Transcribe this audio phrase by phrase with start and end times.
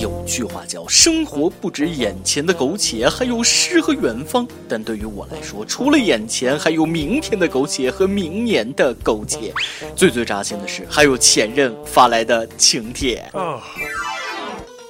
[0.00, 4.46] 有句话叫“生活不止眼前的苟且，还有诗和远方”。
[4.68, 9.52] 但对于我来说，除了眼前，还有明天的苟且和明年的苟且。
[9.94, 13.24] 最最扎心的是，还有前任发来的请帖。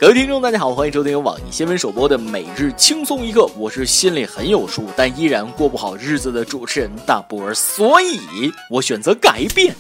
[0.01, 8.19] 各位听众，大家好，欢迎收听由网易新闻首播的《每日轻松一刻》，我是心里很有数，但依然过不好日子的主持人大波儿，所以
[8.71, 9.75] 我选择改变。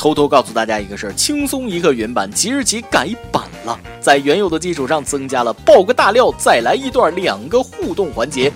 [0.00, 8.50] 偷偷告诉大家一个事儿：轻松一刻原版即日起改版了，在原有的基础上增加了爆个大料，再来一段两个互动环节。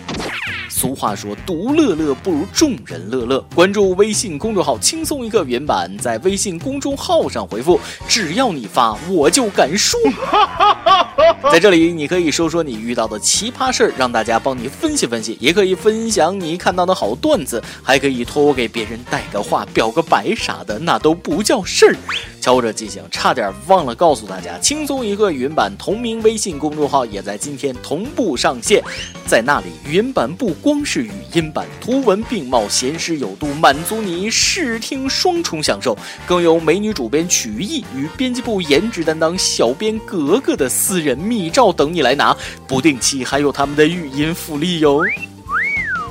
[0.71, 3.45] 俗话说，独乐乐不如众人乐乐。
[3.55, 10.01] 关注微信公众号“轻松一刻”原版，在微信公众号上回复“只要你发，我就敢说”。
[11.51, 21.97] 在这里，你可以说说你遇到的奇葩事儿，让大家帮你分析分析；也可以分享你看到的好段子，还可以托我给别人带个话、表个白啥的，那都不叫事儿。
[22.45, 28.85] 瞧我这记性，差点忘了告诉大家，“轻松一刻”云版同名微信公众号也在今天同步上线，
[29.27, 30.85] 在那里，云版不光。
[30.85, 35.97] 是语音版，图文并茂，闲适有度，满足你视听双重享受。
[36.27, 42.37] 更有美女主编曲艺与编辑部颜值担当小编格格的私人密照等你来拿，
[42.67, 45.01] 不定期还有他们的语音福利哟。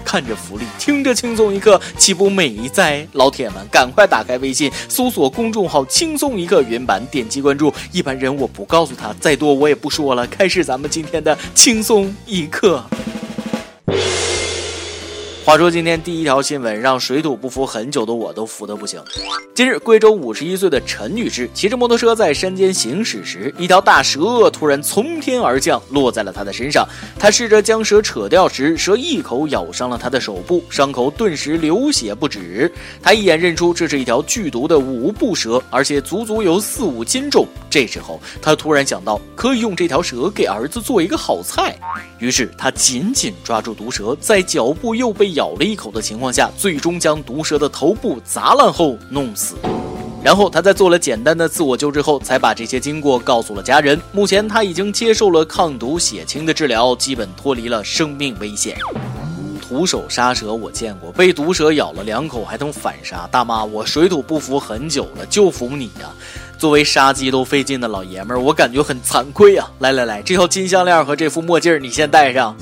[0.03, 3.07] 看着福利，听着轻松一刻，岂不美哉？
[3.13, 7.73] 老铁们，赶快打开微信，搜索公众号“轻松一刻”原版，点击关注。
[7.91, 10.27] 一般人我不告诉他，再多我也不说了。
[10.27, 12.83] 开始咱们今天的轻松一刻。
[15.45, 19.03] 话说今天第一条新闻让水土不服很久的我都服得不行。
[19.53, 26.87] 近日，贵州五十一岁的陈女士骑着摩托车在山间行驶时，一条大蛇突然从天而降，落在了她的身上。
[27.19, 32.71] 她试着将蛇扯掉时，蛇一口咬伤了她的手部，伤口顿时流血不止。
[33.01, 37.45] 她一眼认出这是一条剧毒的五步蛇，而且足足有四五斤重。
[37.69, 41.77] 这时候，她突然想到可以用这条蛇给儿子做一个好菜，
[42.17, 45.32] 于是她紧紧抓住毒蛇，在脚部又被。
[45.33, 49.55] 咬了一口的情况下，最终将毒蛇的头部砸烂后弄死。
[50.23, 53.99] 然后他在做了简单的自我救治后，才把这些经过告诉了家人。
[54.13, 58.77] 目前他已经接受了抗毒血清的治疗，基本脱离了生命危险。
[59.61, 63.27] 徒手杀蛇我见过，被毒蛇咬了两口还能反杀。
[63.31, 66.09] 大妈，我水土不服很久了，就服你呀！
[66.57, 69.69] 作为杀鸡都费劲的老爷们儿，我感觉很惭愧啊！
[69.79, 72.55] 来来来，这条金项链和这副墨镜你先戴上。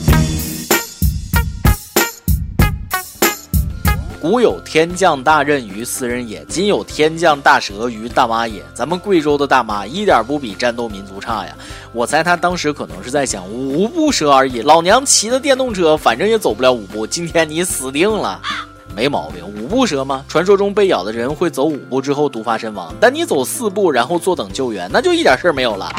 [4.21, 8.63] 古有天降大任于斯人也，今有天降大蛇于大妈也。
[8.71, 11.57] 咱们贵州的大妈一点不比战斗民族差呀！
[11.91, 18.39] 我猜他当时可能是在想五步蛇而已，老娘骑的电动车，反正也走不了五步，今天你死定了。
[18.95, 20.23] 没毛病，五步蛇吗？
[20.27, 25.89] 传说中被咬的人会走五步之后毒发身亡，但你走四步然后坐等救援，那就一点事儿没有了。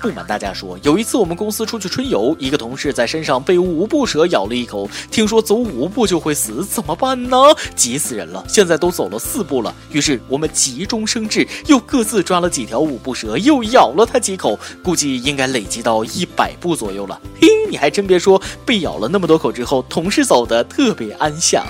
[0.00, 7.36] 不瞒大家说，有一次我们公司出去春游，一个同事在身上被五步蛇咬了一口，听说走五步就会死，怎么办呢？
[7.74, 8.44] 急死人了！
[8.46, 17.20] 现在都走了四步了，于是我们急中生智，又各自抓了几条五步蛇，又咬了它几口，估计应该累积到一百步左右了。
[17.40, 21.64] 嘿，你还真别说，被咬了那么多口之后，同事走的特别安详。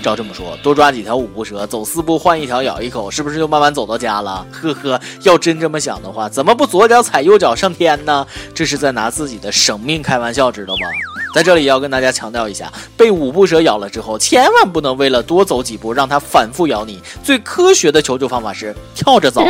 [0.00, 4.46] 照这么说，多抓几条五步蛇，走四步换一条咬一口，是不是就慢慢走到家了？
[4.50, 8.26] 呵呵，要真这么想的话，怎么不左脚踩右脚上天呢？
[8.54, 11.09] 这是在拿自己的生命开玩笑，知道吗？
[11.32, 17.00] 在这里要跟大家强调一下，被五步蛇咬了之后，千万不能为了多走几步让它反复咬你。
[17.22, 19.42] 最科学的求救方法是跳着走。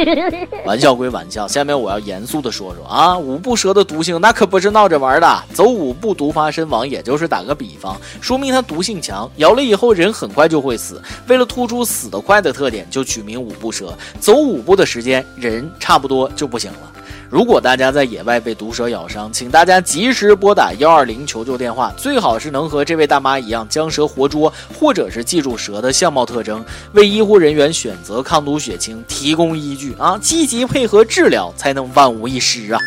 [0.66, 11.00] 玩笑归玩笑，下面我要严肃的说说啊，五步蛇的毒性那可不是闹着玩的，走五步毒发身亡，也就是打个比方，说明它毒性强，咬了以后人很快就会死。
[11.26, 13.96] 为了突出死得快的特点，就取名五步蛇。
[14.20, 16.92] 走五步的时间，人差不多就不行了。
[17.34, 30.16] 如果大家在野外被毒蛇咬伤，请大家及时拨打幺二零求救电话，最好是能和这位大妈一样将蛇活捉，或者是记住蛇的相貌特征，为医护人员选择抗毒血清提供依据啊！
[30.22, 32.78] 积极配合治疗，才能万无一失啊！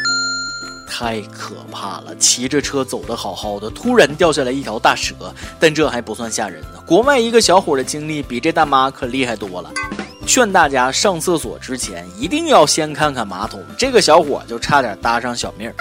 [0.89, 5.13] 太可怕了，骑着车走得好好的，突然掉下来一条大蛇，
[5.59, 6.79] 但这还不算吓人呢。
[6.85, 9.69] 国外一个小伙的经历比这大妈可厉害多了。
[10.27, 15.75] 劝大家上厕所之前一定要先看看马桶，这个小伙就差点搭上小命儿。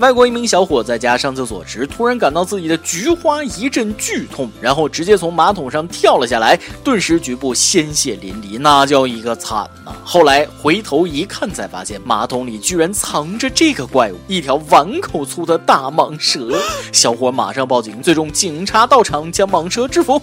[0.00, 9.92] 外国一名小伙在家上厕所时，突然感到自己的菊花一阵剧痛，然后直接从马桶上跳了下来，顿时局部鲜血淋漓，那叫一个惨呐！
[10.04, 16.60] 后来回头一看，才发现马桶里居然藏着这个怪物，一条碗口粗的大蟒蛇。
[16.92, 20.20] 小伙马上报警，最终警察到场将蟒蛇制服。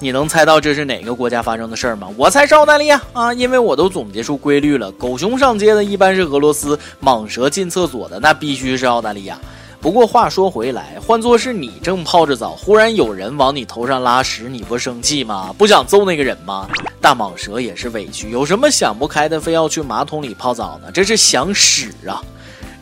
[0.00, 2.08] 你能猜到这是哪个国家发生的事儿吗？
[2.16, 9.36] 我猜是澳大利亚啊，因为我都总结出规律了，狗熊上街的一般是俄罗斯，蟒蛇进厕所的那必须是澳大利亚。
[9.80, 15.52] 不过话说回来，换作是你正泡着澡，忽然有人往你头上拉屎，你不生气吗？
[15.58, 16.68] 不想揍那个人吗？
[17.00, 20.90] 大蟒蛇也是委屈，有什么想不开的，非要去马桶里泡澡呢？
[20.92, 22.22] 这是想屎啊！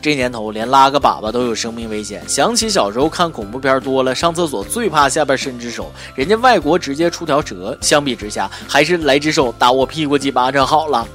[0.01, 11.05] 这年头连拉个粑粑都有生命危险，想起小时候看恐怖片多了，上厕所最怕下边伸只手，人家外国直接出条蛇，相比之下，还是来只手打我屁股几巴掌好了。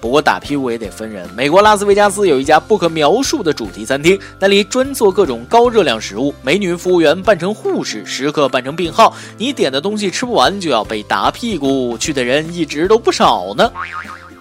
[0.00, 13.70] 不过打屁股也得分人，美国拉斯维加斯有一家不可描述的主题餐厅，那里专做各种高热量食物，美女服务员扮成护士，食客扮成病号，你点的东西吃不完就要被打屁股，去的人一直都不少呢。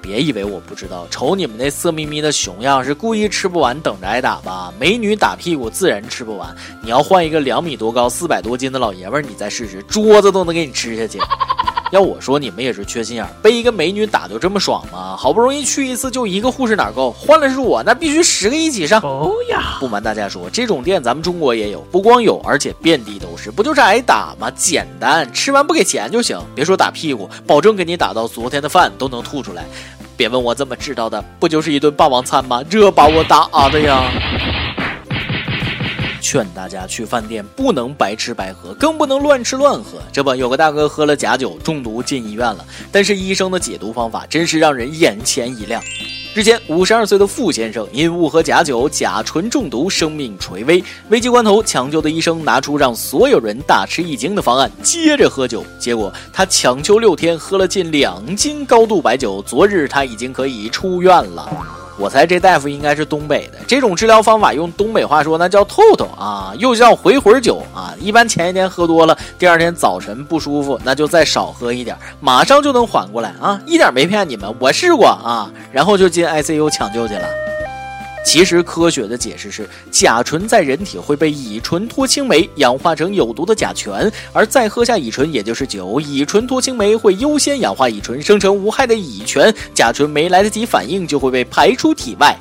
[0.02, 4.74] 别以为我不知道，瞅你们那色眯眯的熊样，是故意吃不完等着挨打吧？
[4.80, 11.20] 美女打屁股自然吃不完，你要换一个两米多高、四百多斤的老爷们儿，你再试试，桌子都能给你吃下去。
[11.92, 15.16] 要我说，你们也是缺心眼儿，被一个美女打就这么爽吗？
[15.18, 17.12] 好不容易去一次就一个护士哪够？
[17.12, 19.02] 换了是我，那必须十个一起上。
[19.02, 19.78] 哦呀！
[19.80, 23.50] 不瞒大家说，这种店咱们中国也有，不光有，而且遍地都是。
[23.50, 24.52] 不就是挨打吗？
[24.52, 26.40] 简单，吃完不给钱就行。
[26.54, 29.66] 别说打屁股，保证给你打到昨天的饭都能吐出来。
[30.16, 32.62] 别问我怎么知道的，不就是一顿霸王餐吗？
[32.70, 34.12] 这把我打的呀！
[36.22, 40.00] 劝大家去饭店不能白吃白喝，更不能乱吃乱喝。
[40.12, 45.82] 这不，有个大哥喝了假酒中毒进医院了，但是医生的解毒方法真是让人眼前一亮。
[46.36, 50.82] 日前，五十二岁的傅先生因误喝假酒，甲醇中毒，生命垂危。
[51.10, 55.66] 危急关头，抢救的医生拿出让所有人大吃一惊的方案，接着喝酒。
[55.80, 59.42] 结果他抢救六天，喝了近两斤高度白酒。
[59.42, 61.50] 昨日他已经可以出院了。
[62.00, 67.94] 我猜这大夫应该是东北的，这种治疗方法用东北话说，那叫透透啊，又叫回魂酒啊。
[68.00, 77.49] 一般前一天喝多了，第二天早晨不舒服，那就再少喝一点，马上就能缓过来啊，一点没骗你们，我试过啊，然后就进 ICU 抢救去了。
[78.26, 92.38] 其实科学的解释是，甲醇在人体会被乙醇脱氢酶氧化成有毒的甲醛，而再喝下乙醇，也就是酒，乙醇脱氢酶会优先氧化乙醇，生成无害的乙醛，甲醇没来得及反应就会被排出体外。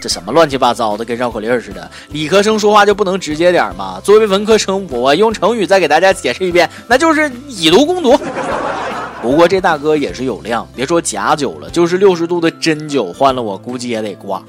[0.00, 1.90] 这什么乱七八糟的，跟绕口令似的。
[2.08, 4.00] 理科生说话就不能直接点吗？
[4.02, 8.18] 作为文科生，我用成语再给大家解释一遍，那就是以毒攻毒。
[9.20, 14.42] 不过这大哥也是有量，别说假酒了，就是六十度的真酒换了，我估计也得挂。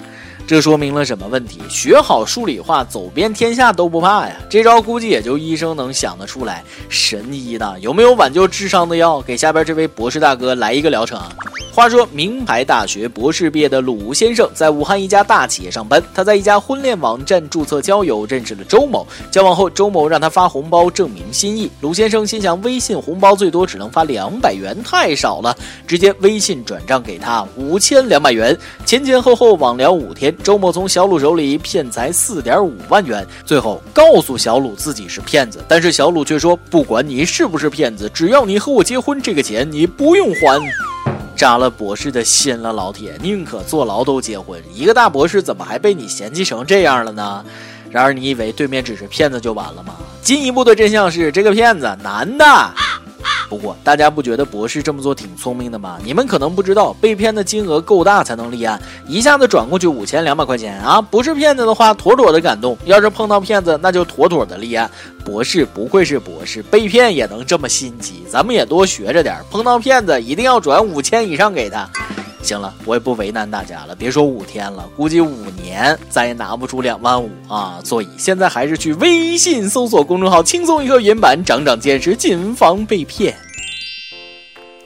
[0.48, 1.62] 这说明了什么问题？
[1.70, 4.36] 学好数理化，走遍天下都不怕呀！
[4.50, 6.62] 这招估计也就医生能想得出来。
[6.90, 7.74] 神医呢？
[7.80, 9.22] 有没有挽救智商的药？
[9.22, 11.32] 给下边这位博士大哥来一个疗程啊。
[11.74, 16.04] 话说，名牌大学博士毕业的鲁先生在武汉一家大企业上班。
[16.14, 19.08] 他在一家婚恋网站注册交友，认识了周某。
[19.32, 21.72] 交往后，周某让他发红包证明心意。
[21.80, 25.56] 鲁先生心想，微信红包最多只能发两百元，太少了，
[25.88, 28.58] 直接微信转账给他五千两百元。
[28.86, 33.26] 前前后后网聊五天，周某从小鲁手里骗财四点五万元。
[33.46, 40.62] 最后告诉小鲁自己是骗子，但是小鲁却说，不管你是不是骗子，只要你和我结婚，这个钱你不用还。
[41.36, 44.62] 扎了博士的心了，老铁，宁可坐牢都结婚。
[44.74, 47.44] 一个大博士怎么还被你嫌弃成这样了呢？
[47.90, 49.96] 然而你以为对面只是骗子就完了吗？
[50.22, 52.46] 进一步的真相是，这个骗子男的。
[53.52, 56.00] 不过，大家不觉得博士这么做挺聪明的吗？
[56.06, 61.02] 你们可能不知道，被骗的金额够大才能立案，一下子转过去五千两百块钱啊！
[61.02, 64.90] 不是骗子的话，妥妥的感动；要是碰到骗子，那就妥妥的立案。
[65.26, 69.36] 博士不愧是博士，被骗也能这么心急，咱们也多学着点。
[69.52, 71.90] 碰到骗子一定要转五千以上给他。
[72.44, 77.80] 行了，我也不为难大家了，别说五天了，估计五年咱也拿不出两万五啊！
[77.84, 83.36] 所以现在还是去微信搜索公众号“轻松一刻”原版，长长见识，谨防被骗。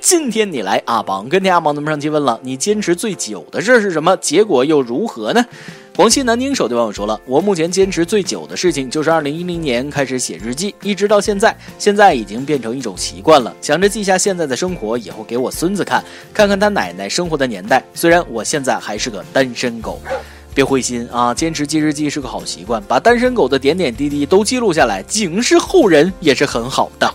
[0.06, 4.16] 今天你来阿榜跟天阿榜咱们上期问了，你坚持最久的事是什么？
[4.18, 5.44] 结果又如何呢？
[5.96, 13.52] 广西南宁手对网友说了，我目前坚持最久的事情就是二零一零年开始写日记，一直到现在，现在已经变成一种习惯了。
[13.62, 17.84] 想着记下现在的生活，以后给我孙子看，看看他奶奶生活的年代。
[17.96, 20.00] 虽然我现在还是个单身狗，
[20.54, 27.12] 别灰心啊，坚持记日记是个好习惯，把单身狗的点点滴滴都记录下来，警示后人也是很好的。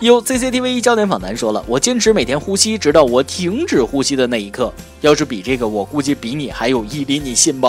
[0.00, 4.70] 有 CCTV 一焦点访谈说了，我坚持每天呼吸，直到我停止呼吸的那一刻。
[5.00, 7.66] 要是比这个，我估计比你还有毅力，你信不？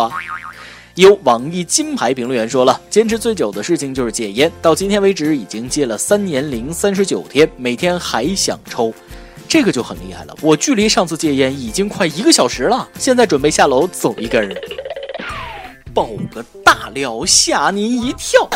[0.96, 8.94] 有网易金牌评论员说了，坚持最久的事情就是戒烟，到今天为止已经戒了三年零三十九天，每天还想抽，
[9.48, 10.36] 这个就很厉害了。
[10.42, 14.54] 我距离上次戒烟已经快一个小时了，现在准备下楼走一根，
[15.94, 18.50] 爆个大料吓您一跳。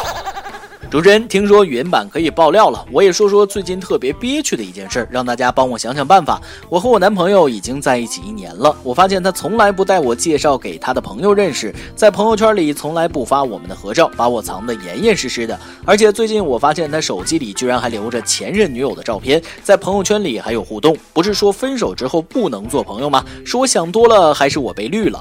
[0.92, 6.42] 主持人听说语音版可以爆料了，我也说说最近特别憋屈的一件事，让大家帮我想想办法。
[6.68, 15.58] 我和我男朋友已经在一起一年了，我发现他从来不带我介绍给他的朋友认识，在朋友圈里从来不发我们的合照，把我藏得严严实实的。
[15.86, 20.98] 而且最近我发现他手机里居然还留着前任女友的照片，在朋友圈里还有互动。
[21.14, 23.24] 不是说分手之后不能做朋友吗？
[23.46, 25.18] 是我想多了，还是我被绿了？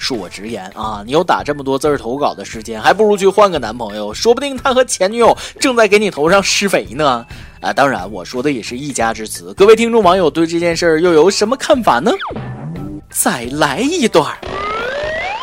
[0.00, 7.26] 恕我直言啊，你有打这么多字儿投稿的时间，还不如去换个男朋友，说不定他和前女友正在给你头上施肥呢。
[7.60, 9.52] 啊，当然我说的也是一家之词。
[9.52, 12.10] 各位听众网友对这件事儿又有什么看法呢？
[13.10, 14.34] 再来一段。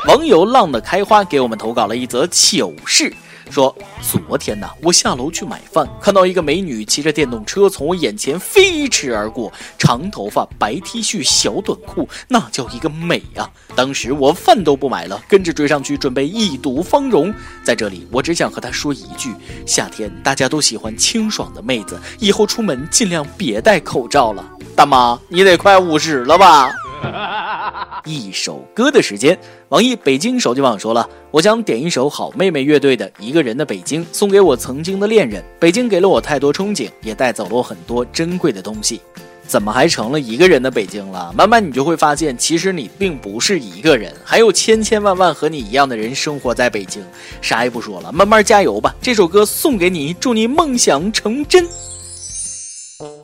[0.08, 3.14] 网友浪的开花给我们投稿了一则糗事。
[3.50, 13.50] 说昨天呢，我下楼去买饭，看到一个美女骑着电动车从我眼前飞驰而过，长头发、白 T 恤、小短裤，那叫一个美啊！
[13.76, 17.34] 当时我饭都不买了，跟着追上去，准备一睹芳容。
[17.64, 19.34] 在这里，我只想和她说一句：
[19.66, 24.44] 夏天大家都喜欢清爽的妹子，以后出门尽量别戴口罩了。
[24.76, 26.72] 大妈，你得快五十了吧？
[28.06, 29.38] 一首歌的时间，
[29.70, 35.44] 网易北京手机网说了，我想点一首好妹妹乐队的《一个人的北京》，送给我曾经的恋人。
[35.60, 39.02] 北京给了我太多憧憬，也带走了我很多珍贵的东西。
[39.46, 41.32] 怎么还成了一个人的北京了？
[41.34, 47.02] 慢慢你就会发现，其实你并不是一个人，还有千千万万和你一样的人生活在北京。
[47.42, 48.94] 啥也不说了，慢慢加油吧。
[49.02, 51.66] 这首歌送给你，祝你梦想成真。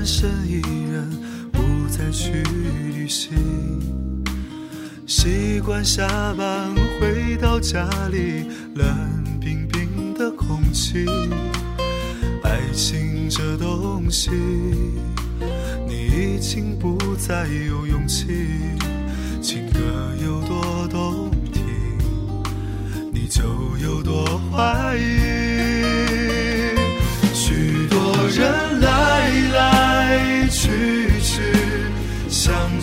[0.00, 1.10] 单身一人，
[1.52, 2.42] 不再去
[2.96, 3.36] 旅行。
[5.06, 11.04] 习惯下班回到家里，冷冰冰的空气。
[12.42, 14.30] 爱情这东西，
[15.86, 18.24] 你已经不再有勇气。
[19.42, 19.80] 情歌
[20.24, 20.99] 有多动